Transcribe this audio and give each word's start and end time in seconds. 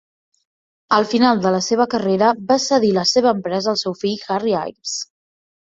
Al 0.97 1.05
final 1.11 1.43
de 1.43 1.51
la 1.55 1.59
seva 1.67 1.87
carrera, 1.93 2.31
va 2.49 2.59
cedir 2.67 2.91
la 2.99 3.07
seva 3.13 3.37
empresa 3.39 3.73
al 3.75 3.81
seu 3.85 3.99
fill, 4.05 4.19
Harry 4.39 4.61
Ives. 4.65 5.01